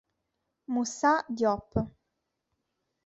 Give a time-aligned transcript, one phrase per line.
[0.67, 1.69] Moussa Diop